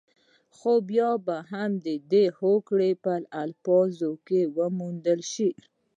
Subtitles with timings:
[0.55, 1.71] خو بيا به هم
[2.11, 3.13] د هوګو په
[3.43, 5.49] الفاظو کې وموندل شي.